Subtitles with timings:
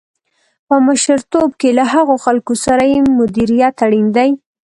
[0.67, 4.29] په مشرتوب کې له هغو خلکو سره یې مديريت اړين دی.